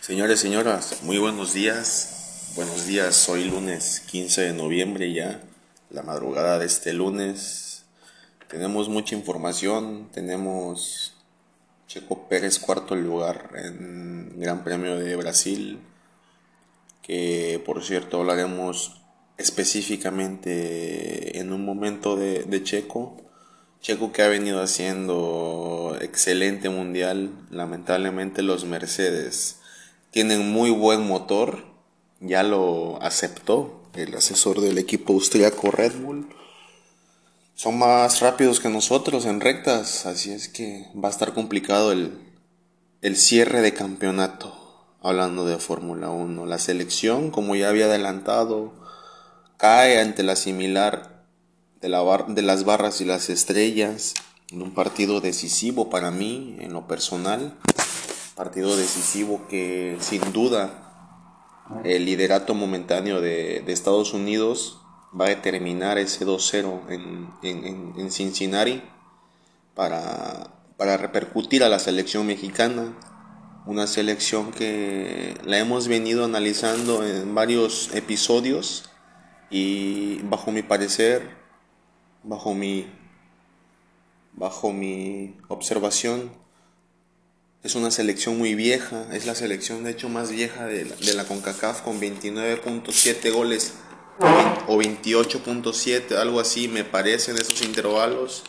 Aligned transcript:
Señores, 0.00 0.40
señoras, 0.40 1.02
muy 1.02 1.18
buenos 1.18 1.52
días. 1.52 2.52
Buenos 2.56 2.86
días, 2.86 3.28
hoy 3.28 3.44
lunes 3.44 4.00
15 4.06 4.40
de 4.40 4.52
noviembre 4.54 5.12
ya, 5.12 5.42
la 5.90 6.02
madrugada 6.02 6.58
de 6.58 6.64
este 6.64 6.94
lunes. 6.94 7.84
Tenemos 8.48 8.88
mucha 8.88 9.14
información, 9.14 10.08
tenemos 10.10 11.12
Checo 11.86 12.30
Pérez 12.30 12.58
cuarto 12.58 12.96
lugar 12.96 13.50
en 13.54 14.40
Gran 14.40 14.64
Premio 14.64 14.96
de 14.96 15.16
Brasil, 15.16 15.80
que 17.02 17.62
por 17.66 17.84
cierto 17.84 18.20
hablaremos 18.20 19.02
específicamente 19.36 21.40
en 21.40 21.52
un 21.52 21.62
momento 21.62 22.16
de, 22.16 22.44
de 22.44 22.62
Checo. 22.62 23.18
Checo 23.82 24.12
que 24.12 24.22
ha 24.22 24.28
venido 24.28 24.62
haciendo 24.62 25.98
excelente 26.00 26.70
mundial, 26.70 27.32
lamentablemente 27.50 28.40
los 28.40 28.64
Mercedes 28.64 29.59
tienen 30.10 30.50
muy 30.52 30.70
buen 30.70 31.06
motor, 31.06 31.64
ya 32.20 32.42
lo 32.42 33.00
aceptó 33.02 33.88
el 33.94 34.14
asesor 34.16 34.60
del 34.60 34.78
equipo 34.78 35.12
austriaco 35.12 35.70
Red 35.70 36.00
Bull. 36.00 36.28
Son 37.54 37.78
más 37.78 38.20
rápidos 38.20 38.58
que 38.60 38.68
nosotros 38.68 39.26
en 39.26 39.40
rectas, 39.40 40.06
así 40.06 40.32
es 40.32 40.48
que 40.48 40.86
va 41.02 41.08
a 41.08 41.12
estar 41.12 41.34
complicado 41.34 41.92
el, 41.92 42.18
el 43.02 43.16
cierre 43.16 43.60
de 43.60 43.74
campeonato. 43.74 44.56
Hablando 45.02 45.46
de 45.46 45.58
Fórmula 45.58 46.10
1, 46.10 46.44
la 46.44 46.58
selección, 46.58 47.30
como 47.30 47.56
ya 47.56 47.70
había 47.70 47.86
adelantado, 47.86 48.74
cae 49.56 49.98
ante 49.98 50.22
la 50.22 50.36
similar 50.36 51.24
de, 51.80 51.88
de 52.28 52.42
las 52.42 52.64
barras 52.64 53.00
y 53.00 53.06
las 53.06 53.30
estrellas 53.30 54.14
en 54.50 54.60
un 54.60 54.74
partido 54.74 55.20
decisivo 55.20 55.88
para 55.88 56.10
mí, 56.10 56.56
en 56.60 56.72
lo 56.74 56.86
personal 56.86 57.56
partido 58.40 58.74
decisivo 58.74 59.46
que 59.50 59.98
sin 60.00 60.32
duda 60.32 61.68
el 61.84 62.06
liderato 62.06 62.54
momentáneo 62.54 63.20
de, 63.20 63.62
Estados 63.66 64.14
Unidos 64.14 64.80
va 65.12 65.26
a 65.26 65.28
determinar 65.28 65.98
ese 65.98 66.24
2-0 66.24 66.80
en, 67.42 68.10
Cincinnati 68.10 68.82
para, 69.74 70.54
para 70.78 70.96
repercutir 70.96 71.62
a 71.62 71.68
la 71.68 71.78
selección 71.78 72.26
mexicana, 72.26 72.96
una 73.66 73.86
selección 73.86 74.52
que 74.52 75.36
la 75.44 75.58
hemos 75.58 75.86
venido 75.86 76.24
analizando 76.24 77.06
en 77.06 77.34
varios 77.34 77.94
episodios 77.94 78.88
y 79.50 80.22
bajo 80.22 80.50
mi 80.50 80.62
parecer, 80.62 81.28
bajo 82.22 82.54
mi, 82.54 82.86
bajo 84.32 84.72
mi 84.72 85.36
observación, 85.48 86.40
es 87.62 87.74
una 87.74 87.90
selección 87.90 88.38
muy 88.38 88.54
vieja, 88.54 89.06
es 89.12 89.26
la 89.26 89.34
selección 89.34 89.84
de 89.84 89.90
hecho 89.90 90.08
más 90.08 90.30
vieja 90.30 90.64
de 90.64 91.14
la, 91.14 91.24
CONCACAF 91.24 91.82
con 91.82 92.00
29.7 92.00 93.32
goles 93.32 93.74
o 94.66 94.78
28.7, 94.78 96.16
algo 96.16 96.40
así 96.40 96.68
me 96.68 96.84
parece 96.84 97.32
en 97.32 97.38
esos 97.38 97.62
intervalos. 97.62 98.44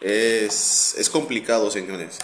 Es, 0.00 0.94
es 0.96 1.10
complicado, 1.10 1.70
señores. 1.70 2.18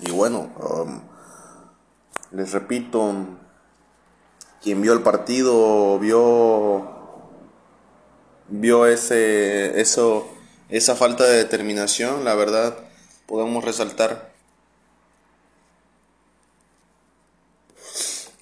Y 0.00 0.10
bueno, 0.12 0.52
um, 0.60 1.02
les 2.30 2.52
repito, 2.52 3.12
quien 4.62 4.80
vio 4.80 4.92
el 4.92 5.02
partido 5.02 5.98
vio 5.98 6.94
vio 8.50 8.86
ese 8.86 9.80
eso 9.80 10.28
esa 10.68 10.94
falta 10.94 11.24
de 11.24 11.38
determinación, 11.38 12.24
la 12.24 12.34
verdad 12.34 12.76
podemos 13.26 13.64
resaltar 13.64 14.27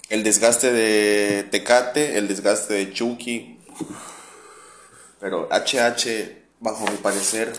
el 0.09 0.23
desgaste 0.23 0.71
de 0.71 1.43
Tecate, 1.43 2.17
el 2.17 2.27
desgaste 2.27 2.73
de 2.73 2.93
Chucky, 2.93 3.59
pero 5.19 5.49
HH, 5.51 6.45
bajo 6.59 6.85
mi 6.89 6.97
parecer, 6.97 7.53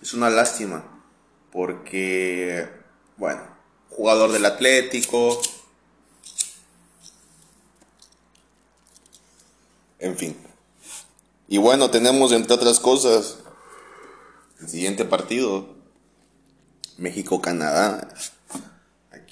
es 0.00 0.14
una 0.14 0.30
lástima, 0.30 1.02
porque, 1.50 2.68
bueno, 3.16 3.42
jugador 3.90 4.30
del 4.32 4.46
Atlético, 4.46 5.40
en 9.98 10.16
fin. 10.16 10.36
Y 11.48 11.58
bueno, 11.58 11.90
tenemos 11.90 12.30
entre 12.32 12.54
otras 12.54 12.78
cosas 12.78 13.38
el 14.60 14.68
siguiente 14.68 15.04
partido, 15.04 15.74
México-Canadá. 16.98 18.08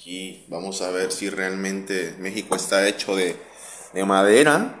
Aquí 0.07 0.45
vamos 0.47 0.81
a 0.81 0.89
ver 0.89 1.11
si 1.11 1.29
realmente 1.29 2.15
México 2.17 2.55
está 2.55 2.87
hecho 2.87 3.13
de, 3.13 3.35
madera. 4.05 4.73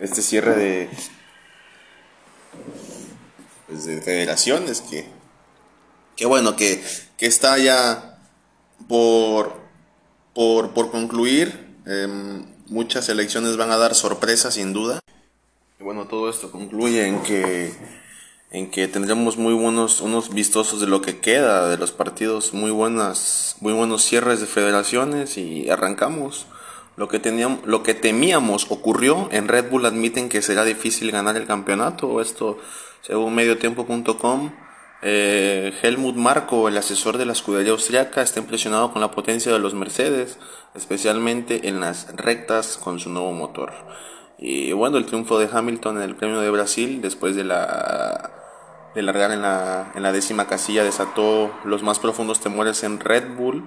Este 0.00 0.20
cierre 0.20 0.56
de, 0.56 0.90
pues 3.68 3.84
de 3.84 4.02
federaciones 4.02 4.80
que, 4.80 5.06
que 6.16 6.26
bueno, 6.26 6.56
que, 6.56 6.82
está 7.20 7.56
ya 7.58 8.18
por, 8.88 9.54
por, 10.34 10.90
concluir. 10.90 11.76
Em, 11.86 12.52
muchas 12.66 13.08
elecciones 13.08 13.56
van 13.56 13.70
a 13.70 13.76
dar 13.76 13.94
sorpresas 13.94 14.54
sin 14.54 14.72
duda. 14.72 14.98
Y 15.78 15.84
bueno, 15.84 16.08
todo 16.08 16.30
esto 16.30 16.50
concluye 16.50 17.06
en 17.06 17.22
que 17.22 17.72
en 18.50 18.70
que 18.70 18.88
tendremos 18.88 19.36
muy 19.36 19.52
buenos, 19.52 20.00
unos 20.00 20.32
vistosos 20.32 20.80
de 20.80 20.86
lo 20.86 21.02
que 21.02 21.20
queda 21.20 21.68
de 21.68 21.76
los 21.76 21.92
partidos, 21.92 22.54
muy 22.54 22.70
buenas, 22.70 23.56
muy 23.60 23.72
buenos 23.72 24.04
cierres 24.04 24.40
de 24.40 24.46
federaciones 24.46 25.36
y 25.36 25.68
arrancamos. 25.68 26.46
Lo 26.96 27.08
que 27.08 27.20
teníamos, 27.20 27.60
lo 27.64 27.82
que 27.82 27.94
temíamos 27.94 28.66
ocurrió. 28.70 29.28
En 29.30 29.46
Red 29.46 29.70
Bull 29.70 29.86
admiten 29.86 30.28
que 30.28 30.42
será 30.42 30.64
difícil 30.64 31.12
ganar 31.12 31.36
el 31.36 31.46
campeonato. 31.46 32.20
Esto, 32.20 32.58
según 33.02 33.34
mediotiempo.com, 33.36 34.50
eh, 35.02 35.72
Helmut 35.80 36.16
Marko, 36.16 36.66
el 36.68 36.76
asesor 36.76 37.18
de 37.18 37.26
la 37.26 37.34
escudería 37.34 37.70
austriaca, 37.70 38.22
está 38.22 38.40
impresionado 38.40 38.92
con 38.92 39.00
la 39.00 39.12
potencia 39.12 39.52
de 39.52 39.60
los 39.60 39.74
Mercedes, 39.74 40.38
especialmente 40.74 41.68
en 41.68 41.78
las 41.78 42.16
rectas 42.16 42.76
con 42.76 42.98
su 42.98 43.10
nuevo 43.10 43.32
motor. 43.32 43.72
Y 44.38 44.72
bueno, 44.72 44.98
el 44.98 45.06
triunfo 45.06 45.38
de 45.38 45.48
Hamilton 45.52 45.96
en 45.96 46.02
el 46.04 46.14
Premio 46.14 46.40
de 46.40 46.50
Brasil, 46.50 47.02
después 47.02 47.34
de 47.34 47.44
la 47.44 48.30
de 48.94 49.02
largar 49.02 49.32
en 49.32 49.42
la, 49.42 49.92
en 49.94 50.02
la 50.02 50.12
décima 50.12 50.46
casilla, 50.46 50.82
desató 50.82 51.52
los 51.64 51.82
más 51.82 51.98
profundos 51.98 52.40
temores 52.40 52.82
en 52.84 53.00
Red 53.00 53.36
Bull, 53.36 53.64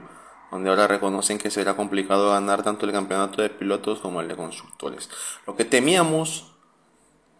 donde 0.49 0.69
ahora 0.69 0.87
reconocen 0.87 1.37
que 1.37 1.51
será 1.51 1.75
complicado 1.75 2.31
ganar 2.31 2.63
tanto 2.63 2.85
el 2.85 2.91
campeonato 2.91 3.41
de 3.41 3.49
pilotos 3.49 3.99
como 3.99 4.21
el 4.21 4.27
de 4.27 4.35
constructores. 4.35 5.09
Lo 5.45 5.55
que 5.55 5.65
temíamos 5.65 6.51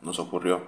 nos 0.01 0.19
ocurrió. 0.19 0.61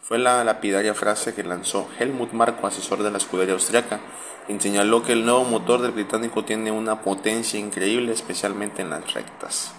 Fue 0.00 0.18
la 0.18 0.42
lapidaria 0.44 0.94
frase 0.94 1.34
que 1.34 1.42
lanzó 1.42 1.88
Helmut 1.98 2.32
Marko, 2.32 2.66
asesor 2.66 3.02
de 3.02 3.10
la 3.10 3.18
escudería 3.18 3.54
austriaca, 3.54 4.00
quien 4.46 4.60
señaló 4.60 5.02
que 5.02 5.12
el 5.12 5.24
nuevo 5.24 5.44
motor 5.44 5.82
del 5.82 5.92
británico 5.92 6.44
tiene 6.44 6.70
una 6.70 7.02
potencia 7.02 7.60
increíble, 7.60 8.12
especialmente 8.12 8.82
en 8.82 8.90
las 8.90 9.12
rectas. 9.12 9.74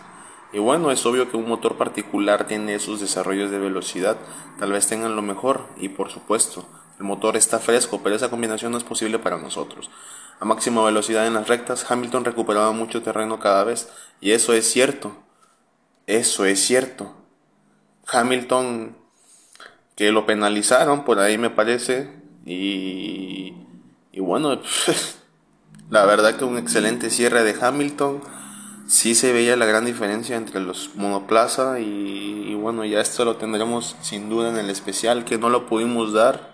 Y 0.53 0.59
bueno, 0.59 0.91
es 0.91 1.06
obvio 1.06 1.29
que 1.29 1.38
un 1.38 1.47
motor 1.47 1.78
particular 1.78 2.45
tiene 2.45 2.75
esos 2.75 3.00
desarrollos 3.00 3.51
de 3.51 3.59
velocidad, 3.59 4.17
tal 4.59 4.72
vez 4.72 4.88
tengan 4.88 5.16
lo 5.16 5.22
mejor 5.22 5.67
y 5.78 5.89
por 5.89 6.12
supuesto, 6.12 6.67
el 7.00 7.06
motor 7.06 7.38
está 7.38 7.59
fresco, 7.59 8.01
pero 8.03 8.16
esa 8.16 8.29
combinación 8.29 8.72
no 8.72 8.78
es 8.78 8.84
posible 8.84 9.19
para 9.19 9.38
nosotros. 9.38 9.89
A 10.39 10.45
máxima 10.45 10.84
velocidad 10.84 11.25
en 11.28 11.35
las 11.35 11.47
rectas, 11.47 11.89
Hamilton 11.89 12.25
recuperaba 12.25 12.72
mucho 12.72 13.01
terreno 13.01 13.39
cada 13.39 13.63
vez 13.63 13.89
y 14.19 14.31
eso 14.31 14.53
es 14.53 14.69
cierto. 14.69 15.16
Eso 16.07 16.45
es 16.45 16.59
cierto. 16.59 17.13
Hamilton 18.07 18.97
que 19.95 20.12
lo 20.12 20.25
penalizaron 20.25 21.06
por 21.06 21.19
ahí 21.19 21.38
me 21.38 21.50
parece 21.50 22.22
y 22.45 23.53
y 24.12 24.19
bueno, 24.19 24.59
la 25.89 26.06
verdad 26.06 26.36
que 26.36 26.44
un 26.44 26.57
excelente 26.57 27.09
cierre 27.09 27.44
de 27.44 27.56
Hamilton 27.59 28.21
sí 28.91 29.15
se 29.15 29.31
veía 29.31 29.55
la 29.55 29.65
gran 29.65 29.85
diferencia 29.85 30.35
entre 30.35 30.59
los 30.59 30.91
monoplaza 30.95 31.79
y, 31.79 32.53
bueno, 32.55 32.83
ya 32.83 32.99
esto 32.99 33.23
lo 33.23 33.38
tendremos 33.38 33.95
sin 34.01 34.29
duda 34.29 34.49
en 34.49 34.57
el 34.57 34.69
especial 34.69 35.23
que 35.23 35.38
no 35.38 35.49
lo 35.49 35.65
pudimos 35.65 36.11
dar. 36.11 36.51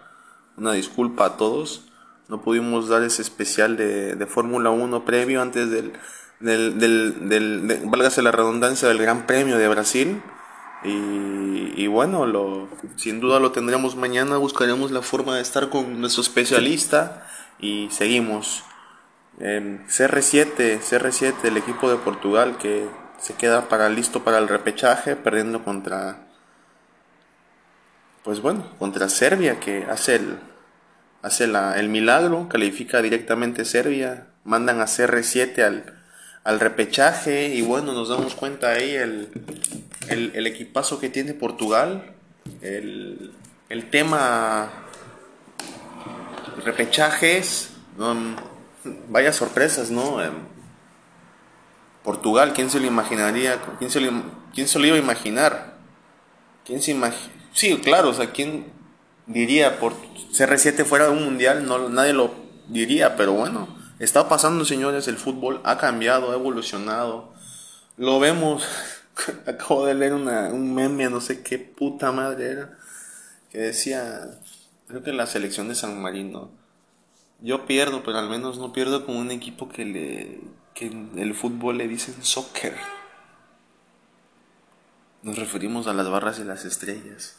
Una 0.56 0.74
disculpa 0.74 1.26
a 1.26 1.38
todos. 1.38 1.82
No 2.28 2.42
pudimos 2.42 2.90
dar 2.90 3.02
ese 3.02 3.24
especial 3.24 3.76
de, 3.76 4.16
de 4.16 4.26
Fórmula 4.28 4.70
1 4.70 5.04
previo 5.04 5.42
antes 5.42 5.72
del, 5.72 5.94
del, 6.40 6.78
del, 6.80 7.28
del 7.28 7.82
válgase 7.86 8.22
la 8.22 8.32
redundancia, 8.32 8.88
del 8.88 9.00
Gran 9.00 9.26
Premio 9.26 9.58
de 9.58 9.68
Brasil. 9.68 10.22
Y, 10.84 11.74
y, 11.76 11.88
bueno, 11.88 12.28
lo, 12.28 12.70
sin 12.98 13.20
duda 13.20 13.40
lo 13.40 13.52
tendremos 13.52 13.96
mañana. 13.96 14.38
Buscaremos 14.38 14.92
la 14.92 15.02
forma 15.02 15.36
de 15.36 15.42
estar 15.42 15.70
con 15.70 16.00
nuestro 16.00 16.22
especialista 16.22 17.28
y 17.60 17.88
seguimos. 17.90 18.64
CR7, 19.40 20.80
CR7, 20.80 21.36
el 21.44 21.58
equipo 21.58 21.90
de 21.90 21.98
Portugal 21.98 22.58
que 22.58 22.88
se 23.20 23.36
queda 23.36 23.70
para 23.70 23.90
listo 23.90 24.24
para 24.24 24.40
el 24.40 24.48
repechaje, 24.48 25.16
perdiendo 25.16 25.64
contra, 25.64 26.28
pues 28.24 28.42
bueno, 28.42 28.66
contra 28.80 29.10
Serbia 29.10 29.60
que 29.60 29.86
hace 29.90 30.16
el, 30.16 30.40
hace 31.22 31.46
el 31.46 31.90
milagro, 31.90 32.48
califica 32.50 33.02
directamente 33.02 33.66
Serbia, 33.66 34.28
mandan 34.44 34.82
a 34.82 34.86
CR7 34.86 35.64
al, 35.64 35.98
al 36.44 36.60
repechaje 36.60 37.50
y 37.50 37.62
bueno, 37.62 37.94
nos 37.94 38.10
damos 38.10 38.34
cuenta 38.34 38.70
ahí 38.70 38.96
el, 38.96 39.30
el, 40.10 40.48
equipazo 40.48 41.00
que 41.00 41.10
tiene 41.10 41.34
Portugal, 41.34 42.14
el, 42.62 43.34
el 43.70 43.90
tema 43.90 44.72
repechajes, 46.64 47.72
vaya 49.10 49.34
sorpresas, 49.34 49.92
¿no? 49.92 50.22
Em, 50.22 50.34
Portugal, 52.04 52.54
¿quién 52.54 52.70
se 52.70 52.80
lo 52.80 52.88
imaginaría? 52.88 53.62
¿Quién 53.80 53.92
se 53.92 54.00
lo, 54.00 54.12
quién 54.54 54.68
se 54.68 54.80
lo 54.80 54.86
iba 54.86 54.96
a 54.96 55.00
imaginar? 55.00 55.78
¿Quién 56.66 56.82
se 56.82 56.92
imagina? 56.92 57.34
Sí, 57.54 57.78
claro, 57.84 58.10
o 58.10 58.14
sea, 58.14 58.32
¿quién 58.32 58.72
diría 59.26 59.80
por 59.80 59.94
CR7 60.32 60.86
fuera 60.86 61.06
de 61.06 61.12
un 61.12 61.24
mundial? 61.24 61.66
No, 61.66 61.90
nadie 61.90 62.14
lo 62.14 62.34
diría, 62.68 63.16
pero 63.16 63.34
bueno, 63.34 63.68
está 64.00 64.30
pasando, 64.30 64.64
señores, 64.66 65.08
el 65.08 65.18
fútbol 65.18 65.62
ha 65.64 65.78
cambiado, 65.78 66.32
ha 66.32 66.36
evolucionado. 66.36 67.34
Lo 67.98 68.20
vemos. 68.20 68.66
Acabo 69.48 69.86
de 69.86 69.96
leer 69.96 70.14
un 70.14 70.76
meme, 70.76 71.10
no 71.10 71.22
sé 71.22 71.42
qué 71.42 71.58
puta 71.58 72.12
madre 72.12 72.52
era, 72.52 72.78
que 73.52 73.58
decía, 73.58 74.40
creo 74.88 75.04
que 75.04 75.12
la 75.12 75.26
selección 75.26 75.68
de 75.68 75.76
San 75.76 76.02
Marino. 76.02 76.52
Yo 77.40 77.66
pierdo, 77.66 78.04
pero 78.04 78.18
al 78.18 78.30
menos 78.30 78.58
no 78.58 78.74
pierdo 78.74 79.06
con 79.06 79.16
un 79.16 79.32
equipo 79.32 79.70
que 79.70 79.86
le 79.86 80.42
que 80.74 80.86
en 80.86 81.18
el 81.18 81.34
fútbol 81.34 81.78
le 81.78 81.88
dicen 81.88 82.24
soccer. 82.24 82.76
Nos 85.24 85.38
referimos 85.38 85.88
a 85.88 85.94
las 85.94 86.08
barras 86.08 86.38
y 86.40 86.44
las 86.44 86.66
estrellas. 86.66 87.36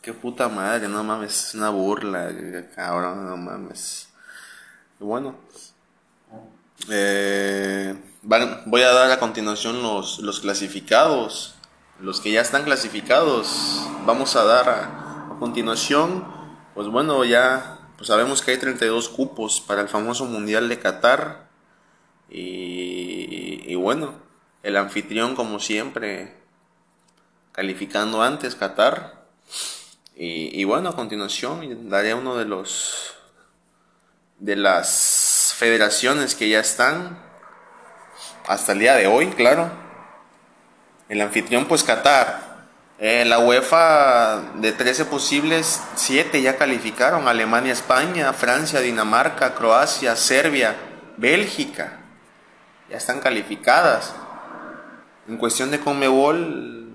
Qué 0.00 0.14
puta 0.14 0.48
madre, 0.48 0.88
no 0.88 1.04
mames, 1.04 1.48
es 1.48 1.54
una 1.54 1.68
burla, 1.68 2.30
cabrón, 2.74 3.28
no 3.28 3.36
mames. 3.36 4.08
Bueno, 4.98 5.34
eh, 6.88 7.94
voy 8.22 8.82
a 8.82 8.92
dar 8.92 9.10
a 9.10 9.18
continuación 9.18 9.82
los, 9.82 10.20
los, 10.20 10.40
clasificados. 10.40 11.56
Los 12.00 12.20
que 12.20 12.32
ya 12.32 12.40
están 12.40 12.64
clasificados, 12.64 13.86
vamos 14.06 14.34
a 14.36 14.44
dar 14.44 14.68
a, 14.68 15.36
continuación. 15.38 16.24
Pues 16.74 16.88
bueno, 16.88 17.24
ya 17.24 17.77
pues 17.98 18.06
sabemos 18.06 18.40
que 18.40 18.52
hay 18.52 18.58
32 18.58 19.08
cupos 19.08 19.60
para 19.60 19.82
el 19.82 19.88
famoso 19.88 20.24
Mundial 20.24 20.68
de 20.68 20.78
Qatar. 20.78 21.48
Y, 22.30 23.64
y 23.66 23.74
bueno, 23.74 24.14
el 24.62 24.76
anfitrión 24.76 25.34
como 25.34 25.58
siempre, 25.58 26.32
calificando 27.50 28.22
antes 28.22 28.54
Qatar. 28.54 29.26
Y, 30.14 30.58
y 30.60 30.62
bueno, 30.62 30.90
a 30.90 30.96
continuación 30.96 31.90
daré 31.90 32.14
uno 32.14 32.36
de 32.36 32.44
los 32.44 33.14
de 34.38 34.54
las 34.54 35.54
federaciones 35.56 36.36
que 36.36 36.48
ya 36.48 36.60
están 36.60 37.18
hasta 38.46 38.72
el 38.72 38.78
día 38.78 38.94
de 38.94 39.08
hoy, 39.08 39.26
claro. 39.30 39.70
El 41.08 41.20
anfitrión, 41.20 41.66
pues 41.66 41.82
Qatar. 41.82 42.47
Eh, 43.00 43.24
la 43.24 43.38
UEFA 43.38 44.54
de 44.56 44.72
13 44.72 45.04
posibles, 45.04 45.80
7 45.94 46.42
ya 46.42 46.56
calificaron. 46.56 47.28
Alemania, 47.28 47.72
España, 47.72 48.32
Francia, 48.32 48.80
Dinamarca, 48.80 49.54
Croacia, 49.54 50.16
Serbia, 50.16 50.74
Bélgica. 51.16 52.00
Ya 52.90 52.96
están 52.96 53.20
calificadas. 53.20 54.14
En 55.28 55.36
cuestión 55.36 55.70
de 55.70 55.78
Conmebol, 55.78 56.92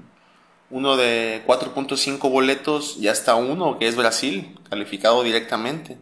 uno 0.69 0.97
de 0.97 1.41
4.5 1.47 2.29
boletos, 2.29 3.00
ya 3.00 3.11
está 3.11 3.35
uno, 3.35 3.79
que 3.79 3.88
es 3.88 3.95
Brasil, 3.95 4.59
calificado 4.69 5.23
directamente. 5.23 5.97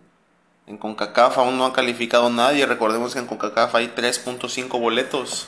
En 0.66 0.78
CONCACAF 0.78 1.38
aún 1.38 1.60
no 1.60 1.66
ha 1.66 1.74
calificado 1.74 2.32
nadie. 2.32 2.66
Recordemos 2.66 3.14
que 3.14 3.20
en 3.20 3.28
CONCACAF 3.28 3.76
hay 3.76 3.94
3.5 3.96 4.80
boletos. 4.80 5.48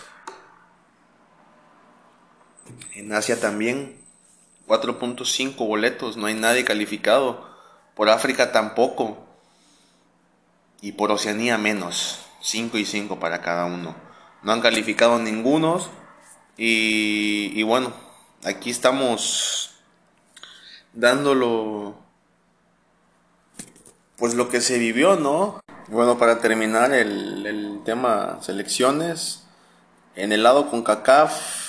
En 2.94 3.14
Asia 3.14 3.40
también 3.40 4.03
4.5 4.68 5.56
boletos. 5.68 6.18
No 6.18 6.28
hay 6.28 6.34
nadie 6.34 6.64
calificado. 6.64 7.48
Por 7.96 8.10
África 8.10 8.52
tampoco. 8.52 9.18
Y 10.82 10.94
por 10.94 11.12
Oceanía 11.12 11.58
menos. 11.58 12.20
5 12.42 12.78
y 12.78 12.86
5 12.86 13.20
para 13.20 13.42
cada 13.42 13.66
uno. 13.66 13.96
No 14.44 14.52
han 14.52 14.62
calificado 14.62 15.18
ninguno. 15.20 15.82
Y, 16.58 17.64
bueno, 17.64 17.92
aquí 18.44 18.70
estamos 18.70 19.72
dándolo 20.94 21.96
pues 24.18 24.36
lo 24.36 24.50
que 24.50 24.62
se 24.62 24.78
vivió, 24.78 25.16
¿no? 25.16 25.60
Bueno, 25.88 26.18
para 26.18 26.40
terminar 26.40 26.94
el, 26.94 27.82
tema 27.84 28.38
selecciones, 28.42 29.44
en 30.16 30.32
el 30.32 30.44
lado 30.44 30.70
con 30.70 30.84
CACAF, 30.84 31.63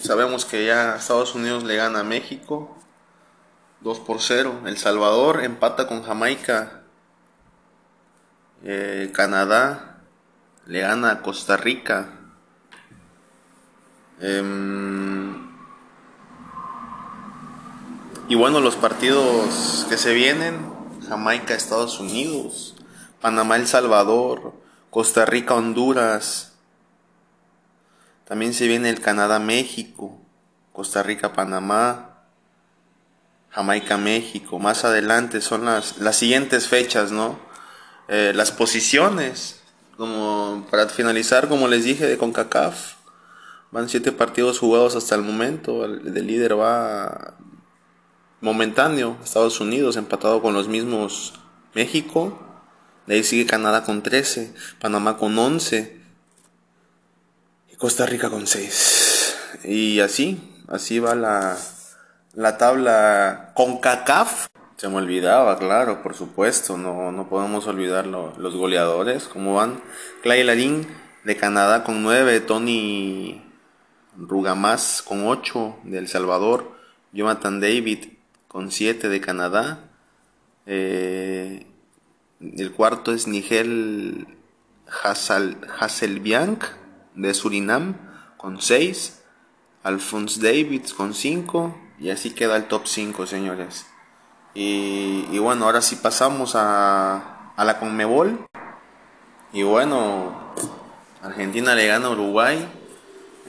sabemos 0.00 0.44
que 0.44 0.66
ya 0.66 0.96
Estados 0.96 1.34
Unidos 1.34 1.64
le 1.64 1.76
gana 1.76 2.00
a 2.00 2.04
México 2.04 2.76
2 3.80 4.00
por 4.00 4.20
0. 4.20 4.62
El 4.66 4.78
Salvador 4.78 5.44
empata 5.44 5.86
con 5.86 6.02
Jamaica. 6.02 6.82
Eh, 8.64 9.10
Canadá 9.14 9.98
le 10.66 10.80
gana 10.80 11.12
a 11.12 11.22
Costa 11.22 11.56
Rica. 11.56 12.10
Em, 14.20 15.48
y 18.28 18.34
bueno, 18.34 18.60
los 18.60 18.76
partidos 18.76 19.86
que 19.88 19.96
se 19.96 20.12
vienen, 20.12 20.58
Jamaica, 21.08 21.54
Estados 21.54 22.00
Unidos, 22.00 22.74
Panamá, 23.20 23.56
El 23.56 23.66
Salvador, 23.68 24.52
Costa 24.90 25.24
Rica, 25.24 25.54
Honduras. 25.54 26.47
También 28.28 28.52
se 28.52 28.68
viene 28.68 28.90
el 28.90 29.00
Canadá, 29.00 29.38
México, 29.38 30.20
Costa 30.74 31.02
Rica, 31.02 31.32
Panamá, 31.32 32.24
Jamaica, 33.48 33.96
México. 33.96 34.58
Más 34.58 34.84
adelante 34.84 35.40
son 35.40 35.64
las, 35.64 35.96
las 35.96 36.16
siguientes 36.16 36.68
fechas, 36.68 37.10
¿no? 37.10 37.38
Eh, 38.08 38.32
las 38.34 38.52
posiciones, 38.52 39.62
como 39.96 40.66
para 40.70 40.90
finalizar, 40.90 41.48
como 41.48 41.68
les 41.68 41.84
dije, 41.84 42.06
de 42.06 42.18
CONCACAF. 42.18 42.96
Van 43.70 43.88
siete 43.88 44.12
partidos 44.12 44.58
jugados 44.58 44.94
hasta 44.94 45.14
el 45.14 45.22
momento. 45.22 45.86
El, 45.86 46.14
el 46.14 46.26
líder 46.26 46.60
va 46.60 47.32
momentáneo. 48.42 49.16
Estados 49.24 49.58
Unidos 49.58 49.96
empatado 49.96 50.42
con 50.42 50.52
los 50.52 50.68
mismos 50.68 51.32
México. 51.74 52.38
De 53.06 53.14
ahí 53.14 53.24
sigue 53.24 53.46
Canadá 53.46 53.84
con 53.84 54.02
13, 54.02 54.54
Panamá 54.80 55.16
con 55.16 55.38
11 55.38 55.96
y 55.96 55.97
Costa 57.78 58.06
Rica 58.06 58.28
con 58.28 58.48
6. 58.48 59.60
Y 59.62 60.00
así, 60.00 60.40
así 60.66 60.98
va 60.98 61.14
la, 61.14 61.56
la 62.34 62.58
tabla 62.58 63.52
con 63.54 63.78
CACAF. 63.78 64.48
Se 64.76 64.88
me 64.88 64.96
olvidaba, 64.96 65.56
claro, 65.58 66.02
por 66.02 66.14
supuesto, 66.14 66.76
no, 66.76 67.12
no 67.12 67.28
podemos 67.28 67.68
olvidar 67.68 68.06
los 68.06 68.56
goleadores, 68.56 69.28
como 69.28 69.54
van. 69.54 69.80
Clay 70.22 70.42
Larín 70.42 70.88
de 71.22 71.36
Canadá 71.36 71.84
con 71.84 72.02
9, 72.02 72.40
Tony 72.40 73.44
Rugamás 74.16 75.00
con 75.00 75.28
8 75.28 75.76
de 75.84 75.98
El 75.98 76.08
Salvador, 76.08 76.72
Jonathan 77.12 77.60
David 77.60 78.06
con 78.48 78.72
7 78.72 79.08
de 79.08 79.20
Canadá. 79.20 79.84
Eh, 80.66 81.64
el 82.40 82.72
cuarto 82.72 83.12
es 83.12 83.28
Nigel 83.28 84.26
Hasselbianc 85.80 86.64
de 87.14 87.34
Surinam 87.34 87.96
con 88.36 88.60
6. 88.60 89.22
Alphonse 89.82 90.40
Davids 90.40 90.94
con 90.94 91.14
5. 91.14 91.76
Y 92.00 92.10
así 92.10 92.30
queda 92.30 92.56
el 92.56 92.64
top 92.64 92.86
5, 92.86 93.26
señores. 93.26 93.86
Y, 94.54 95.38
bueno, 95.38 95.66
ahora 95.66 95.82
sí 95.82 95.96
pasamos 95.96 96.54
a, 96.54 97.52
a 97.56 97.64
la 97.64 97.78
Conmebol. 97.78 98.46
Y 99.52 99.62
bueno, 99.62 100.52
Argentina 101.22 101.74
le 101.74 101.86
gana 101.86 102.08
a 102.08 102.10
Uruguay 102.10 102.68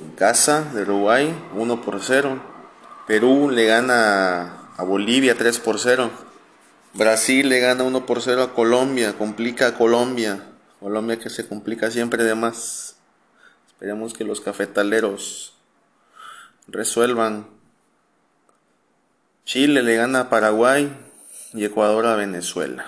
en 0.01 0.12
casa 0.12 0.63
de 0.74 0.84
Uruguay 0.84 1.36
1 1.56 1.82
por 1.82 2.01
0. 2.01 2.42
Perú 3.08 3.50
le 3.50 3.66
gana 3.66 4.72
a 4.78 4.84
Bolivia 4.84 5.36
3 5.36 5.60
por 5.60 5.80
0. 5.80 6.10
Brasil 6.94 7.50
le 7.50 7.60
gana 7.60 7.84
1 7.84 8.06
por 8.06 8.22
0 8.22 8.44
a 8.44 8.54
Colombia, 8.54 9.18
complica 9.18 9.68
a 9.68 9.74
Colombia. 9.75 10.44
Colombia 10.80 11.20
que 11.20 11.30
se 11.30 11.48
complica 11.48 11.92
siempre 11.92 12.24
de 12.24 12.36
más. 12.36 12.99
Esperemos 13.79 14.13
que 14.13 14.25
los 14.25 14.41
cafetaleros 14.41 15.53
resuelvan. 16.67 17.48
Chile 19.45 19.83
le 19.83 19.95
gana 19.95 20.19
a 20.19 20.29
Paraguay 20.29 20.91
y 21.53 21.63
Ecuador 21.63 22.05
a 22.05 22.17
Venezuela. 22.17 22.86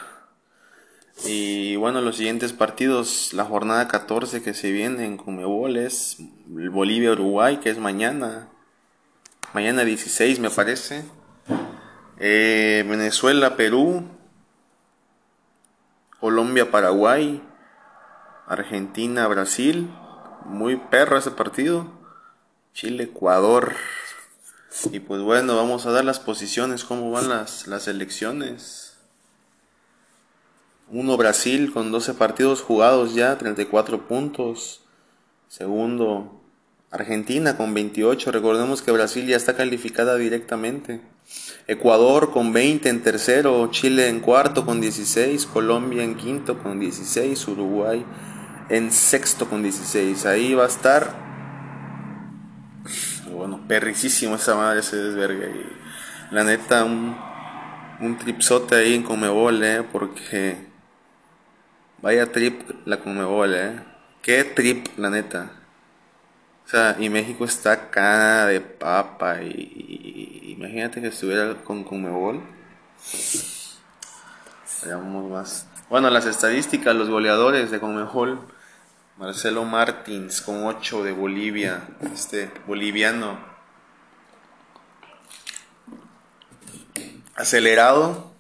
Y 1.24 1.77
bueno, 1.77 2.01
los 2.01 2.17
siguientes 2.17 2.51
partidos, 2.51 3.31
la 3.31 3.45
jornada 3.45 3.88
14 3.88 4.43
que 4.43 4.53
se 4.53 4.74
viene 4.74 5.05
en 5.05 5.15
Comebol 5.15 5.77
es 5.77 6.17
Bolivia-Uruguay, 6.48 7.62
que 7.63 7.69
es 7.69 7.77
mañana. 7.77 8.50
Mañana 9.53 9.86
16 9.86 10.41
me 10.41 10.50
parece. 10.50 11.05
Eh, 12.19 12.86
Venezuela, 12.86 13.55
Perú. 13.55 14.03
Colombia, 16.19 16.69
Paraguay, 16.69 17.41
Argentina, 18.45 19.25
Brasil. 19.27 19.89
Muy 20.45 20.75
perro 20.75 21.17
ese 21.17 21.31
partido. 21.31 21.88
Chile, 22.74 23.03
Ecuador. 23.03 23.75
Y 24.91 25.00
pues 25.00 25.21
bueno, 25.21 25.55
vamos 25.55 25.86
a 25.86 25.91
dar 25.91 26.05
las 26.05 26.19
posiciones, 26.19 26.83
cómo 26.86 27.12
van 27.12 27.29
las, 27.29 27.67
las 27.67 27.88
elecciones. 27.88 28.98
Uno 30.89 31.17
Brasil 31.17 31.71
con 31.74 31.91
12 31.91 32.13
partidos 32.15 32.62
jugados 32.62 33.13
ya, 33.13 33.38
34 33.38 34.07
puntos. 34.07 34.81
Segundo 35.48 36.41
Argentina 36.89 37.57
con 37.57 37.74
28. 37.74 38.31
Recordemos 38.31 38.81
que 38.81 38.91
Brasil 38.91 39.27
ya 39.27 39.38
está 39.38 39.55
calificada 39.55 40.15
directamente. 40.15 41.01
Ecuador 41.67 42.31
con 42.31 42.51
20 42.51 42.89
en 42.89 43.03
tercero, 43.03 43.69
Chile 43.71 44.10
en 44.10 44.19
cuarto 44.19 44.65
con 44.65 44.81
16, 44.81 45.45
Colombia 45.45 46.03
en 46.03 46.15
quinto 46.15 46.57
con 46.62 46.79
16, 46.79 47.48
Uruguay 47.48 48.05
en 48.72 48.92
sexto 48.92 49.50
con 49.50 49.62
16. 49.62 50.25
Ahí 50.25 50.54
va 50.54 50.63
a 50.63 50.68
estar, 50.68 51.13
bueno, 53.30 53.60
perricísimo 53.68 54.36
esa 54.36 54.56
madre, 54.56 54.80
ese 54.80 54.96
desvergue. 54.96 55.50
Y 55.50 56.34
la 56.34 56.44
neta, 56.46 56.86
un, 56.86 57.18
un 58.00 58.18
tripsote 58.18 58.75
ahí 58.75 58.96
en 58.96 59.04
Comebol, 59.04 59.62
eh, 59.63 59.84
porque 59.92 60.58
vaya 62.01 62.32
trip 62.32 62.62
la 62.86 63.00
Comebol, 63.01 63.54
eh. 63.54 63.80
Qué 64.22 64.46
trip, 64.46 64.88
la 64.98 65.10
neta. 65.10 65.51
O 66.66 66.70
sea, 66.70 66.96
y 66.98 67.10
México 67.10 67.44
está 67.44 67.74
acá 67.74 68.46
de 68.46 68.62
papa 68.62 69.42
y, 69.42 70.56
imagínate 70.58 71.01
que 71.01 71.08
estuviera 71.08 71.56
con 71.66 71.84
Comebol. 71.84 72.42
Veamos 74.86 75.30
más. 75.30 75.68
Bueno, 75.90 76.10
las 76.10 76.25
estadísticas, 76.25 76.96
los 76.96 77.10
goleadores 77.10 77.70
de 77.70 77.80
Comebol. 77.82 78.40
Marcelo 79.18 79.65
Martins 79.65 80.41
con 80.41 80.65
8 80.65 81.03
de 81.03 81.12
Bolivia, 81.12 81.88
este 82.13 82.51
boliviano. 82.65 83.39
Acelerado. 87.36 88.32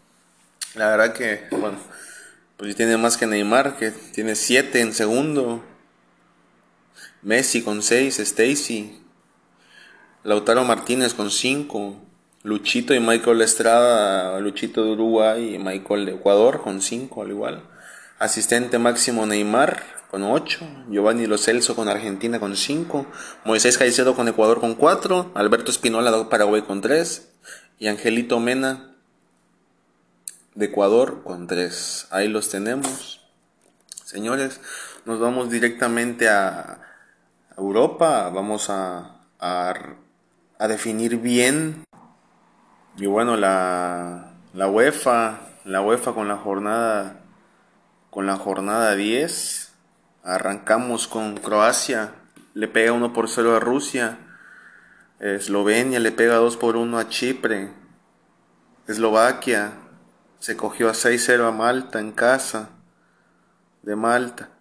La 0.75 0.87
verdad 0.87 1.13
que, 1.13 1.47
bueno, 1.51 1.77
pues 2.57 2.75
tiene 2.75 2.97
más 2.97 3.17
que 3.17 3.27
Neymar, 3.27 3.77
que 3.77 3.91
tiene 3.91 4.35
7 4.35 4.81
en 4.81 4.93
segundo. 4.93 5.63
Messi 7.21 7.61
con 7.61 7.83
6, 7.83 8.19
Stacy, 8.19 8.99
Lautaro 10.23 10.63
Martínez 10.63 11.13
con 11.13 11.29
5, 11.29 11.95
Luchito 12.43 12.95
y 12.95 12.99
Michael 12.99 13.41
Estrada, 13.41 14.39
Luchito 14.39 14.83
de 14.83 14.91
Uruguay 14.91 15.55
y 15.55 15.59
Michael 15.59 16.05
de 16.05 16.13
Ecuador 16.13 16.63
con 16.63 16.81
5 16.81 17.21
al 17.21 17.29
igual. 17.29 17.63
Asistente 18.21 18.77
máximo 18.77 19.25
Neymar 19.25 19.81
con 20.11 20.21
8, 20.21 20.85
Giovanni 20.89 21.25
Lo 21.25 21.39
Celso 21.39 21.75
con 21.75 21.89
Argentina 21.89 22.39
con 22.39 22.55
5, 22.55 23.07
Moisés 23.45 23.79
Caicedo 23.79 24.15
con 24.15 24.27
Ecuador 24.27 24.59
con 24.59 24.75
4, 24.75 25.31
Alberto 25.33 25.71
Espinola 25.71 26.11
de 26.11 26.25
Paraguay 26.25 26.61
con 26.61 26.81
3 26.81 27.31
y 27.79 27.87
Angelito 27.87 28.39
Mena 28.39 28.93
de 30.53 30.65
Ecuador 30.67 31.23
con 31.23 31.47
3. 31.47 32.09
Ahí 32.11 32.27
los 32.27 32.49
tenemos. 32.49 33.21
Señores, 34.05 34.61
nos 35.05 35.19
vamos 35.19 35.49
directamente 35.49 36.29
a 36.29 36.79
Europa, 37.57 38.29
vamos 38.29 38.69
a, 38.69 39.15
a, 39.39 40.67
definir 40.67 41.17
bien. 41.17 41.85
Y 42.97 43.07
bueno, 43.07 43.35
la, 43.35 44.33
la 44.53 44.67
UEFA, 44.67 45.39
la 45.65 45.81
UEFA 45.81 46.13
con 46.13 46.27
la 46.27 46.37
jornada 46.37 47.20
con 48.11 48.27
la 48.27 48.37
jornada 48.37 48.95
10. 48.95 49.71
Arrancamos 50.23 51.07
con 51.07 51.37
Croacia, 51.37 52.13
le 52.53 52.67
pega 52.67 52.91
1 52.91 53.13
por 53.13 53.27
0 53.27 53.55
a 53.55 53.59
Rusia. 53.59 54.19
Eslovenia 55.19 55.99
le 55.99 56.11
pega 56.11 56.35
2 56.35 56.57
por 56.57 56.75
1 56.75 56.99
a 56.99 57.09
Chipre. 57.09 57.71
Eslovaquia 58.87 59.73
se 60.37 60.55
cogió 60.55 60.89
a 60.89 60.93
6-0 60.93 61.47
a 61.47 61.51
Malta 61.51 61.99
en 61.99 62.11
casa 62.11 62.69
de 63.81 63.95
Malta. 63.95 64.49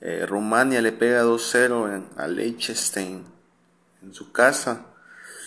Eh, 0.00 0.26
Rumania 0.26 0.80
le 0.80 0.92
pega 0.92 1.24
2-0 1.24 2.04
a 2.16 2.28
Liechtenstein 2.28 3.24
en 4.00 4.14
su 4.14 4.30
casa. 4.30 4.82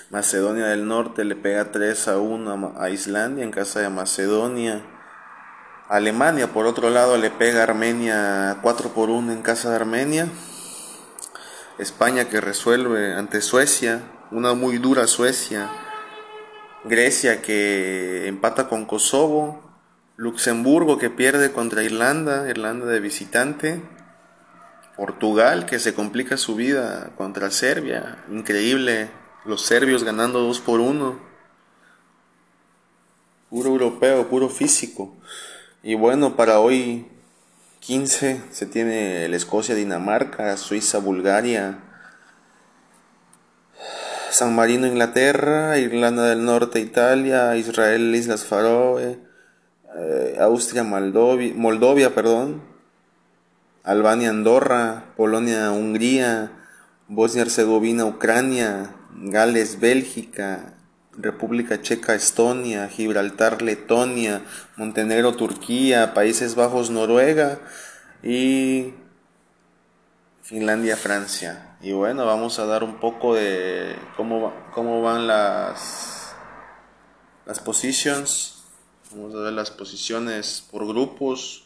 Macedonia 0.10 0.66
del 0.66 0.86
Norte 0.86 1.24
le 1.24 1.38
pega 1.38 1.72
3 1.72 2.10
a 2.10 2.18
1 2.18 2.74
a 2.78 2.90
Islandia 2.90 3.46
en 3.46 3.52
casa 3.52 3.80
de 3.80 3.88
Macedonia. 3.90 4.84
Alemania, 5.92 6.54
por 6.54 6.68
otro 6.68 6.90
lado, 6.90 7.18
le 7.18 7.30
pega 7.30 7.60
a 7.60 7.64
Armenia 7.64 8.60
4 8.62 8.94
por 8.94 9.10
1 9.10 9.34
en 9.34 9.42
casa 9.42 9.72
de 9.72 9.76
Armenia. 9.76 10.30
España 11.80 12.30
que 12.30 12.40
resuelve 12.40 13.14
ante 13.14 13.42
Suecia, 13.42 14.02
una 14.32 14.54
muy 14.54 14.78
dura 14.78 15.06
Suecia. 15.06 15.70
Grecia 16.86 17.42
que 17.42 18.26
empata 18.28 18.70
con 18.70 18.86
Kosovo. 18.86 19.70
Luxemburgo 20.16 20.98
que 20.98 21.10
pierde 21.10 21.52
contra 21.52 21.84
Irlanda, 21.84 22.50
Irlanda 22.50 22.86
de 22.86 23.02
visitante. 23.02 23.82
Portugal 24.96 25.66
que 25.66 25.78
se 25.78 25.94
complica 25.94 26.38
su 26.38 26.56
vida 26.56 27.12
contra 27.18 27.52
Serbia. 27.52 28.24
Increíble. 28.32 29.12
Los 29.44 29.66
serbios 29.66 30.06
ganando 30.06 30.40
2 30.40 30.62
por 30.62 30.80
1. 30.80 31.20
Puro 33.50 33.70
europeo, 33.70 34.30
puro 34.30 34.48
físico. 34.48 35.18
Y 35.84 35.96
bueno, 35.96 36.36
para 36.36 36.60
hoy 36.60 37.08
15 37.80 38.40
se 38.52 38.66
tiene 38.68 39.26
el 39.26 39.34
Escocia, 39.34 39.74
Dinamarca, 39.74 40.56
Suiza, 40.56 41.00
Bulgaria, 41.00 41.80
San 44.30 44.54
Marino, 44.54 44.86
Inglaterra, 44.86 45.80
Irlanda 45.80 46.26
del 46.28 46.46
Norte, 46.46 46.80
Italia, 46.80 47.56
Israel, 47.56 48.14
Islas 48.14 48.46
Faroe, 48.46 49.18
eh, 49.98 50.38
Austria, 50.40 50.84
Moldovia, 50.84 51.52
Moldovia, 51.56 52.14
perdón, 52.14 52.62
Albania, 53.84 54.30
Andorra, 54.30 55.06
Polonia, 55.18 55.72
Hungría, 55.72 56.52
Bosnia-Herzegovina, 57.08 58.06
Ucrania, 58.06 58.94
Gales, 59.16 59.80
Bélgica, 59.80 60.76
República 61.22 61.82
Checa, 61.82 62.16
Estonia, 62.16 62.88
Gibraltar, 62.90 63.62
Letonia, 63.62 64.42
Montenegro, 64.76 65.36
Turquía, 65.36 66.14
Países 66.14 66.56
Bajos, 66.56 66.90
Noruega 66.90 67.60
y 68.24 68.94
Finlandia, 70.42 70.98
Francia. 70.98 71.78
Y 71.82 71.94
bueno, 71.94 72.26
vamos 72.26 72.60
a 72.60 72.66
dar 72.66 72.84
un 72.84 73.00
poco 73.00 73.36
de 73.36 73.96
cómo, 74.18 74.54
cómo 74.74 75.02
van 75.02 75.28
las, 75.28 76.34
las 77.46 77.60
positions. 77.60 78.64
Vamos 79.12 79.36
a 79.36 79.40
ver 79.40 79.54
las 79.54 79.72
posiciones 79.72 80.64
por 80.72 80.88
grupos. 80.88 81.64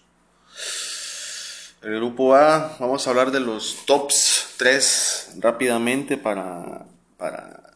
El 1.82 1.98
grupo 1.98 2.34
A, 2.36 2.78
vamos 2.80 3.06
a 3.06 3.10
hablar 3.12 3.32
de 3.32 3.40
los 3.40 3.86
tops 3.86 4.56
3 4.58 5.36
rápidamente 5.40 6.18
para, 6.18 6.86
para, 7.18 7.75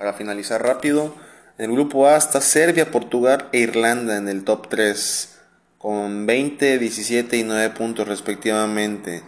para 0.00 0.14
finalizar 0.14 0.62
rápido. 0.62 1.14
En 1.58 1.66
el 1.66 1.72
grupo 1.72 2.08
A 2.08 2.16
está 2.16 2.40
Serbia, 2.40 2.90
Portugal 2.90 3.50
e 3.52 3.58
Irlanda 3.58 4.16
en 4.16 4.28
el 4.28 4.44
top 4.44 4.68
3 4.70 5.36
con 5.76 6.24
20, 6.24 6.78
17 6.78 7.36
y 7.36 7.42
9 7.42 7.74
puntos 7.76 8.08
respectivamente. 8.08 9.22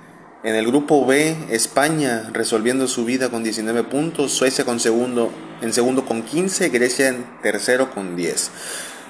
En 0.45 0.55
el 0.55 0.67
grupo 0.67 1.05
B, 1.05 1.37
España 1.51 2.31
resolviendo 2.33 2.89
su 2.89 3.05
vida 3.05 3.29
con 3.29 3.45
19 3.45 3.85
puntos, 3.85 4.33
Suecia 4.33 4.65
con 4.65 4.81
segundo, 4.81 5.31
en 5.61 5.75
segundo 5.75 6.07
con 6.07 6.23
15, 6.23 6.71
Grecia 6.71 7.09
en 7.09 7.27
tercero 7.43 7.91
con 7.91 8.17
10. 8.17 8.51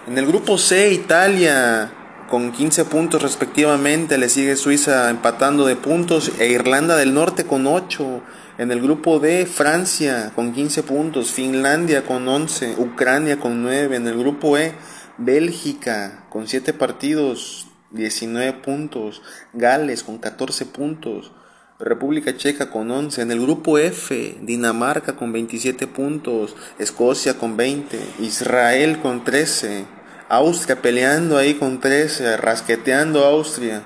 En 0.08 0.18
el 0.18 0.26
grupo 0.26 0.58
C, 0.58 0.92
Italia 0.92 1.92
con 2.28 2.50
15 2.50 2.86
puntos 2.86 3.22
respectivamente, 3.22 4.18
le 4.18 4.28
sigue 4.28 4.56
Suiza 4.56 5.08
empatando 5.10 5.64
de 5.64 5.76
puntos 5.76 6.32
e 6.40 6.48
Irlanda 6.48 6.96
del 6.96 7.14
Norte 7.14 7.46
con 7.46 7.68
8. 7.68 8.20
En 8.62 8.70
el 8.70 8.80
grupo 8.80 9.18
D, 9.18 9.44
Francia 9.44 10.30
con 10.36 10.52
15 10.52 10.84
puntos, 10.84 11.32
Finlandia 11.32 12.04
con 12.04 12.28
11, 12.28 12.76
Ucrania 12.78 13.40
con 13.40 13.60
9. 13.60 13.96
En 13.96 14.06
el 14.06 14.16
grupo 14.16 14.56
E, 14.56 14.72
Bélgica 15.18 16.26
con 16.30 16.46
7 16.46 16.72
partidos, 16.72 17.66
19 17.90 18.52
puntos, 18.52 19.20
Gales 19.52 20.04
con 20.04 20.18
14 20.18 20.66
puntos, 20.66 21.32
República 21.80 22.36
Checa 22.36 22.70
con 22.70 22.88
11. 22.88 23.22
En 23.22 23.32
el 23.32 23.40
grupo 23.40 23.78
F, 23.78 24.38
Dinamarca 24.42 25.16
con 25.16 25.32
27 25.32 25.88
puntos, 25.88 26.54
Escocia 26.78 27.34
con 27.34 27.56
20, 27.56 27.98
Israel 28.20 29.00
con 29.00 29.24
13. 29.24 29.86
Austria 30.28 30.80
peleando 30.80 31.36
ahí 31.36 31.54
con 31.54 31.80
13, 31.80 32.36
rasqueteando 32.36 33.24
a 33.24 33.30
Austria. 33.30 33.82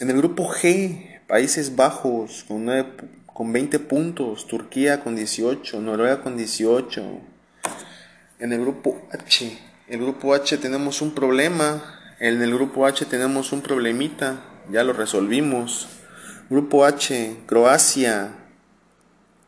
En 0.00 0.08
el 0.08 0.16
grupo 0.16 0.48
G, 0.48 1.26
Países 1.28 1.76
Bajos 1.76 2.46
con, 2.48 2.70
con 3.38 3.52
20 3.52 3.78
puntos, 3.78 4.48
Turquía 4.48 4.98
con 4.98 5.14
18, 5.14 5.80
Noruega 5.80 6.24
con 6.24 6.36
18. 6.36 7.20
En 8.40 8.52
el 8.52 8.60
grupo 8.60 9.00
H, 9.12 9.56
el 9.86 10.00
grupo 10.00 10.34
H 10.34 10.58
tenemos 10.58 11.00
un 11.02 11.14
problema. 11.14 12.16
En 12.18 12.42
el 12.42 12.52
grupo 12.52 12.84
H 12.84 13.04
tenemos 13.04 13.52
un 13.52 13.60
problemita. 13.60 14.40
Ya 14.72 14.82
lo 14.82 14.92
resolvimos. 14.92 15.86
Grupo 16.50 16.84
H, 16.84 17.36
Croacia, 17.46 18.32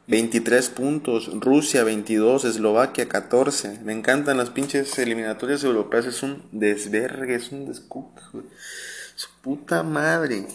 23 0.06 0.68
puntos, 0.68 1.28
Rusia 1.40 1.82
22, 1.82 2.44
Eslovaquia 2.44 3.08
14. 3.08 3.80
Me 3.82 3.92
encantan 3.92 4.36
las 4.36 4.50
pinches 4.50 4.96
eliminatorias 5.00 5.64
europeas, 5.64 6.06
es 6.06 6.22
un 6.22 6.44
desvergue, 6.52 7.34
es 7.34 7.50
un 7.50 7.66
descuque. 7.66 8.22
Su 9.16 9.28
puta 9.42 9.82
madre. 9.82 10.46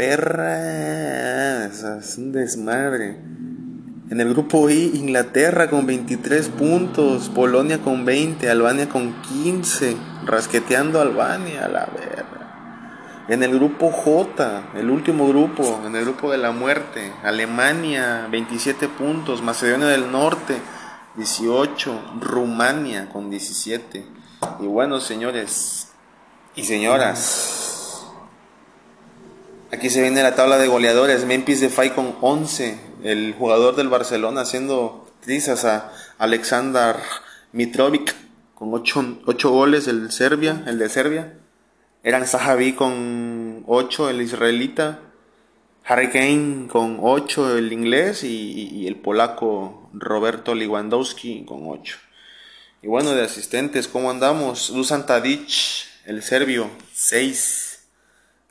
Perra, 0.00 1.66
es 1.66 2.16
un 2.16 2.32
desmadre. 2.32 3.18
En 4.08 4.18
el 4.18 4.30
grupo 4.30 4.70
I, 4.70 4.92
Inglaterra 4.94 5.68
con 5.68 5.84
23 5.84 6.48
puntos, 6.48 7.28
Polonia 7.28 7.82
con 7.82 8.06
20, 8.06 8.48
Albania 8.48 8.88
con 8.88 9.20
15, 9.20 9.98
rasqueteando 10.24 11.02
Albania, 11.02 11.68
la 11.68 11.84
verga. 11.84 13.26
En 13.28 13.42
el 13.42 13.54
grupo 13.54 13.90
J, 13.90 14.70
el 14.74 14.88
último 14.88 15.28
grupo, 15.28 15.82
en 15.84 15.94
el 15.94 16.04
grupo 16.04 16.32
de 16.32 16.38
la 16.38 16.50
muerte, 16.50 17.12
Alemania 17.22 18.26
27 18.30 18.88
puntos, 18.88 19.42
Macedonia 19.42 19.88
del 19.88 20.10
Norte 20.10 20.56
18, 21.16 22.14
Rumania 22.22 23.10
con 23.10 23.28
17. 23.28 24.06
Y 24.60 24.66
bueno, 24.66 24.98
señores 24.98 25.88
y 26.56 26.64
señoras, 26.64 27.69
Aquí 29.72 29.88
se 29.88 30.02
viene 30.02 30.24
la 30.24 30.34
tabla 30.34 30.58
de 30.58 30.66
goleadores. 30.66 31.24
Memphis 31.24 31.60
Depay 31.60 31.90
con 31.90 32.16
11. 32.20 32.76
El 33.04 33.34
jugador 33.38 33.76
del 33.76 33.88
Barcelona 33.88 34.40
haciendo 34.40 35.08
trizas 35.20 35.64
a 35.64 35.92
Aleksandar 36.18 37.00
Mitrovic 37.52 38.16
con 38.56 38.74
8, 38.74 39.50
goles. 39.50 39.86
El, 39.86 40.10
Serbia, 40.10 40.64
el 40.66 40.80
de 40.80 40.88
Serbia. 40.88 41.34
Eran 42.02 42.26
Sahavi 42.26 42.72
con 42.72 43.62
8, 43.68 44.10
el 44.10 44.22
israelita. 44.22 44.98
Harry 45.84 46.10
Kane 46.10 46.66
con 46.66 46.98
8, 47.00 47.56
el 47.56 47.72
inglés. 47.72 48.24
Y, 48.24 48.88
el 48.88 48.96
polaco 48.96 49.88
Roberto 49.92 50.56
Lewandowski 50.56 51.44
con 51.44 51.68
8. 51.68 51.96
Y 52.82 52.88
bueno, 52.88 53.14
de 53.14 53.22
asistentes, 53.22 53.86
¿cómo 53.86 54.10
andamos? 54.10 54.72
Dusan 54.74 55.06
Tadic, 55.06 55.48
el 56.06 56.24
serbio, 56.24 56.68
6. 56.92 57.69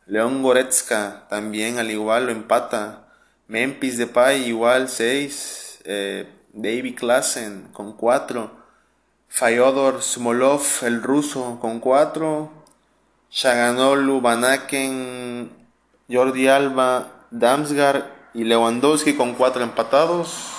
León 0.09 0.41
Goretzka 0.41 1.27
también 1.29 1.77
al 1.77 1.91
igual 1.91 2.25
lo 2.25 2.31
empata. 2.31 3.05
Memphis 3.47 3.95
Depay 3.95 4.47
igual 4.47 4.89
6. 4.89 5.81
Eh, 5.85 6.27
David 6.51 6.97
Klassen 6.97 7.69
con 7.73 7.93
4. 7.93 8.49
Fyodor 9.27 10.01
Smolov 10.01 10.63
el 10.81 11.03
ruso 11.03 11.59
con 11.61 11.79
4. 11.79 12.51
Shaganolu 13.29 14.19
Banaken, 14.19 15.51
Jordi 16.09 16.47
Alba, 16.47 17.27
Damsgar 17.29 18.11
y 18.33 18.45
Lewandowski 18.45 19.13
con 19.13 19.35
4 19.35 19.61
empatados. 19.61 20.58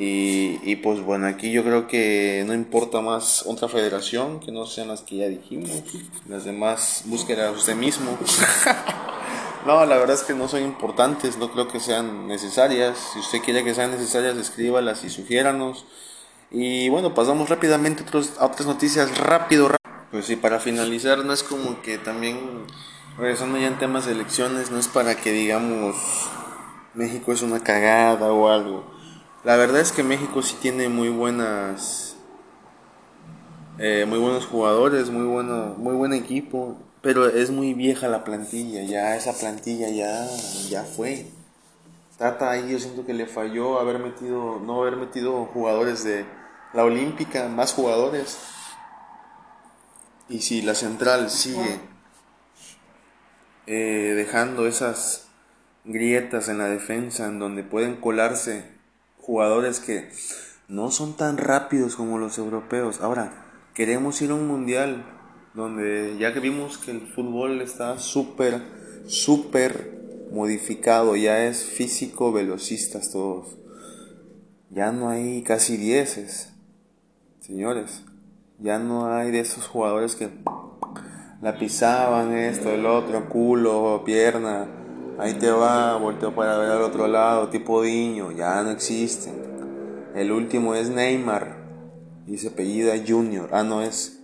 Y, 0.00 0.76
pues 0.76 1.00
bueno, 1.00 1.26
aquí 1.26 1.50
yo 1.50 1.64
creo 1.64 1.88
que 1.88 2.44
no 2.46 2.54
importa 2.54 3.00
más 3.00 3.44
otra 3.46 3.68
federación 3.68 4.38
que 4.38 4.52
no 4.52 4.64
sean 4.64 4.86
las 4.86 5.02
que 5.02 5.16
ya 5.16 5.26
dijimos. 5.26 5.70
Las 6.28 6.44
demás 6.44 7.02
búsquedas 7.06 7.56
usted 7.56 7.74
mismo. 7.74 8.16
no, 9.66 9.84
la 9.84 9.96
verdad 9.96 10.14
es 10.14 10.22
que 10.22 10.34
no 10.34 10.46
son 10.46 10.62
importantes, 10.62 11.36
no 11.36 11.50
creo 11.50 11.66
que 11.66 11.80
sean 11.80 12.28
necesarias. 12.28 12.96
Si 13.12 13.18
usted 13.18 13.40
quiere 13.40 13.64
que 13.64 13.74
sean 13.74 13.90
necesarias, 13.90 14.36
escríbalas 14.36 15.02
y 15.02 15.10
sugiéranos. 15.10 15.84
Y 16.52 16.88
bueno, 16.90 17.12
pasamos 17.12 17.48
rápidamente 17.48 18.04
a 18.38 18.46
otras 18.46 18.66
noticias, 18.66 19.18
rápido, 19.18 19.66
rápido. 19.66 20.06
Pues 20.12 20.26
sí, 20.26 20.36
para 20.36 20.60
finalizar, 20.60 21.24
no 21.24 21.32
es 21.32 21.42
como 21.42 21.82
que 21.82 21.98
también, 21.98 22.38
regresando 23.18 23.58
ya 23.58 23.66
en 23.66 23.78
temas 23.78 24.06
de 24.06 24.12
elecciones, 24.12 24.70
no 24.70 24.78
es 24.78 24.86
para 24.86 25.16
que 25.16 25.32
digamos 25.32 25.96
México 26.94 27.32
es 27.32 27.42
una 27.42 27.60
cagada 27.64 28.32
o 28.32 28.48
algo 28.48 28.97
la 29.44 29.56
verdad 29.56 29.80
es 29.80 29.92
que 29.92 30.02
México 30.02 30.42
sí 30.42 30.56
tiene 30.60 30.88
muy 30.88 31.08
buenas, 31.08 32.16
eh, 33.78 34.04
muy 34.08 34.18
buenos 34.18 34.46
jugadores, 34.46 35.10
muy 35.10 35.26
bueno, 35.26 35.74
muy 35.78 35.94
buen 35.94 36.12
equipo, 36.12 36.76
pero 37.02 37.28
es 37.28 37.50
muy 37.50 37.74
vieja 37.74 38.08
la 38.08 38.24
plantilla. 38.24 38.82
Ya 38.82 39.16
esa 39.16 39.32
plantilla 39.32 39.88
ya, 39.90 40.26
ya 40.68 40.82
fue. 40.82 41.26
Tata 42.18 42.50
ahí 42.50 42.72
yo 42.72 42.80
siento 42.80 43.06
que 43.06 43.14
le 43.14 43.26
falló 43.26 43.78
haber 43.78 44.00
metido, 44.00 44.58
no 44.58 44.82
haber 44.82 44.96
metido 44.96 45.44
jugadores 45.46 46.02
de 46.02 46.26
la 46.72 46.84
Olímpica, 46.84 47.48
más 47.48 47.72
jugadores. 47.72 48.38
Y 50.28 50.40
si 50.40 50.62
la 50.62 50.74
central 50.74 51.30
sigue 51.30 51.80
eh, 53.66 54.14
dejando 54.16 54.66
esas 54.66 55.28
grietas 55.84 56.48
en 56.48 56.58
la 56.58 56.66
defensa 56.66 57.26
en 57.26 57.38
donde 57.38 57.62
pueden 57.62 57.96
colarse 57.96 58.77
jugadores 59.28 59.78
que 59.78 60.08
no 60.68 60.90
son 60.90 61.14
tan 61.14 61.36
rápidos 61.36 61.96
como 61.96 62.16
los 62.16 62.38
europeos. 62.38 63.02
Ahora, 63.02 63.44
queremos 63.74 64.22
ir 64.22 64.30
a 64.30 64.34
un 64.34 64.48
mundial 64.48 65.04
donde 65.52 66.16
ya 66.18 66.32
que 66.32 66.40
vimos 66.40 66.78
que 66.78 66.92
el 66.92 67.02
fútbol 67.02 67.60
está 67.60 67.98
súper, 67.98 68.62
súper 69.06 69.98
modificado, 70.32 71.14
ya 71.14 71.44
es 71.44 71.62
físico, 71.62 72.32
velocistas 72.32 73.12
todos. 73.12 73.58
Ya 74.70 74.92
no 74.92 75.10
hay 75.10 75.42
casi 75.42 75.76
dieces, 75.76 76.54
señores. 77.40 78.04
Ya 78.58 78.78
no 78.78 79.12
hay 79.12 79.30
de 79.30 79.40
esos 79.40 79.66
jugadores 79.66 80.16
que 80.16 80.30
la 81.42 81.58
pisaban, 81.58 82.32
esto, 82.32 82.70
el 82.70 82.86
otro, 82.86 83.28
culo, 83.28 84.04
pierna 84.06 84.87
Ahí 85.18 85.34
te 85.34 85.50
va, 85.50 85.96
volteo 85.96 86.32
para 86.32 86.56
ver 86.58 86.70
al 86.70 86.82
otro 86.82 87.08
lado, 87.08 87.48
tipo 87.48 87.82
Diño, 87.82 88.30
ya 88.30 88.62
no 88.62 88.70
existen. 88.70 89.34
El 90.14 90.30
último 90.30 90.76
es 90.76 90.90
Neymar 90.90 91.56
y 92.26 92.38
se 92.38 92.48
apellida 92.48 92.94
Junior. 93.04 93.50
Ah, 93.52 93.64
no 93.64 93.82
es. 93.82 94.20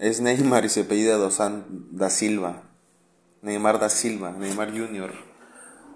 Es 0.00 0.20
Neymar 0.20 0.64
y 0.64 0.68
se 0.68 0.80
apellida 0.80 1.16
Dosan 1.18 1.64
da 1.92 2.10
Silva. 2.10 2.62
Neymar 3.42 3.78
da 3.78 3.88
Silva, 3.88 4.32
Neymar 4.32 4.72
Junior. 4.72 5.12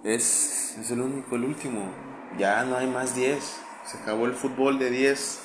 Es, 0.05 0.77
es 0.79 0.91
el 0.93 1.01
único, 1.01 1.35
el 1.35 1.45
último. 1.45 1.91
Ya 2.39 2.65
no 2.65 2.77
hay 2.77 2.87
más 2.87 3.17
10. 3.17 3.43
Se 3.87 3.99
acabó 3.99 4.27
el 4.27 4.35
fútbol 4.35 4.79
de 4.79 4.91
10. 4.91 5.41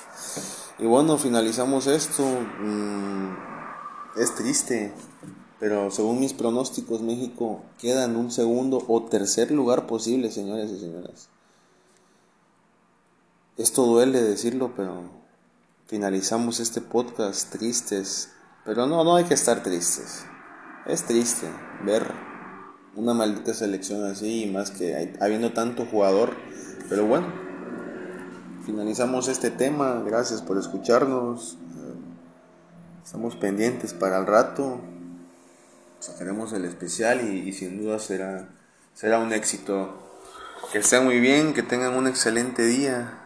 Y 0.78 0.86
bueno, 0.86 1.18
finalizamos 1.18 1.88
esto. 1.88 2.22
Mm, 2.60 3.36
es 4.16 4.34
triste. 4.36 4.92
Pero 5.62 5.92
según 5.92 6.18
mis 6.18 6.32
pronósticos, 6.32 7.02
México 7.02 7.62
queda 7.78 8.06
en 8.06 8.16
un 8.16 8.32
segundo 8.32 8.84
o 8.88 9.04
tercer 9.04 9.52
lugar 9.52 9.86
posible, 9.86 10.32
señores 10.32 10.72
y 10.72 10.80
señoras. 10.80 11.28
Esto 13.56 13.86
duele 13.86 14.20
decirlo, 14.20 14.72
pero 14.74 15.04
finalizamos 15.86 16.58
este 16.58 16.80
podcast 16.80 17.52
tristes. 17.52 18.32
Pero 18.64 18.88
no, 18.88 19.04
no 19.04 19.14
hay 19.14 19.22
que 19.22 19.34
estar 19.34 19.62
tristes. 19.62 20.26
Es 20.84 21.04
triste 21.04 21.46
ver 21.84 22.10
una 22.96 23.14
maldita 23.14 23.54
selección 23.54 24.04
así, 24.04 24.42
y 24.42 24.50
más 24.50 24.72
que 24.72 25.16
habiendo 25.20 25.52
tanto 25.52 25.86
jugador. 25.86 26.34
Pero 26.88 27.06
bueno, 27.06 27.28
finalizamos 28.66 29.28
este 29.28 29.52
tema. 29.52 30.02
Gracias 30.04 30.42
por 30.42 30.58
escucharnos. 30.58 31.56
Estamos 33.04 33.36
pendientes 33.36 33.94
para 33.94 34.18
el 34.18 34.26
rato 34.26 34.80
sacaremos 36.02 36.52
el 36.52 36.64
especial 36.64 37.20
y, 37.28 37.52
sin 37.52 37.80
duda 37.80 37.98
será, 37.98 38.48
será 38.92 39.20
un 39.20 39.32
éxito. 39.32 39.98
Que 40.72 40.78
estén 40.78 41.04
muy 41.04 41.20
bien, 41.20 41.54
que 41.54 41.62
tengan 41.62 41.94
un 41.94 42.06
excelente 42.06 42.64
día. 42.64 43.18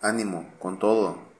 Ánimo 0.00 0.46
con 0.58 0.78
todo. 0.78 1.31